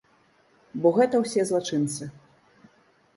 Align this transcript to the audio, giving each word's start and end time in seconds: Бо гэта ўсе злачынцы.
Бо 0.85 0.91
гэта 0.97 1.19
ўсе 1.23 1.45
злачынцы. 1.49 2.09